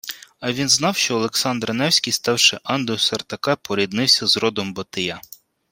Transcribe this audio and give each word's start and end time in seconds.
А 0.39 0.51
він 0.51 0.69
знав, 0.69 0.95
що 0.95 1.15
Олександр 1.15 1.73
Невський, 1.73 2.13
ставши 2.13 2.59
андою 2.63 2.99
Сартака, 2.99 3.55
поріднився 3.55 4.27
з 4.27 4.37
родом 4.37 4.73
Батия 4.73 5.21